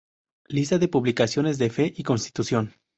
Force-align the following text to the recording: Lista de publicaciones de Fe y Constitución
Lista 0.49 0.79
de 0.79 0.87
publicaciones 0.87 1.59
de 1.59 1.69
Fe 1.69 1.93
y 1.95 2.01
Constitución 2.01 2.73